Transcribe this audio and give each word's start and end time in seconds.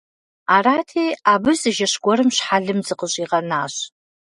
Арати, 0.55 1.03
абы 1.33 1.51
зы 1.59 1.69
жэщ 1.77 1.93
гуэрым 2.03 2.29
щхьэлым 2.35 2.79
зыкъыщӀигъэнащ. 2.87 3.75